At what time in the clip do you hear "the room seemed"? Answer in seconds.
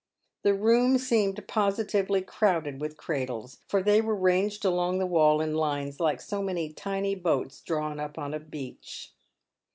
0.41-1.47